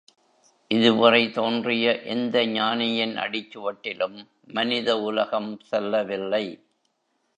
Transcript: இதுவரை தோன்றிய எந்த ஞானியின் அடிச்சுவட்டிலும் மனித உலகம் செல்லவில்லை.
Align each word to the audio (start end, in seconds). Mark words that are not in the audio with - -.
இதுவரை 0.71 1.29
தோன்றிய 1.31 2.01
எந்த 2.05 2.45
ஞானியின் 2.47 3.15
அடிச்சுவட்டிலும் 3.17 4.17
மனித 4.49 4.97
உலகம் 5.01 5.59
செல்லவில்லை. 5.61 6.45